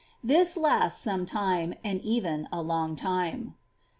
This 0.23 0.57
lasts 0.57 0.99
some 0.99 1.27
time, 1.27 1.75
and 1.83 2.01
even 2.01 2.49
a 2.51 2.63
long 2.63 2.95
time. 2.95 3.53